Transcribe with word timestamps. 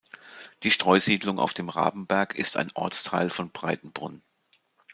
Die 0.63 0.71
Streusiedlung 0.71 1.37
auf 1.37 1.53
dem 1.53 1.69
Rabenberg 1.69 2.33
ist 2.33 2.57
ein 2.57 2.71
Ortsteil 2.73 3.29
von 3.29 3.51
Breitenbrunn. 3.51 4.23